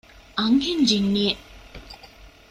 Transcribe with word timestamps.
އަންހެން 0.37 0.83
ޖިންނިއެއް 0.89 1.43